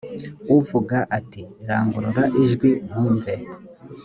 [0.57, 3.33] uvuga ati rangurura ijwi nkumve